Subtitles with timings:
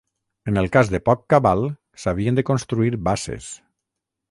[0.51, 1.61] En el cas de poc cabal
[2.05, 3.55] s'havien de construir basses.